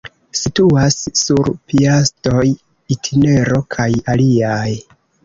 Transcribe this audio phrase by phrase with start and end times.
[0.37, 4.73] Situas sur Piastoj-itinero kaj aliaj.